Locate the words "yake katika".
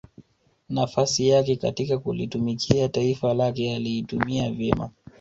1.27-1.97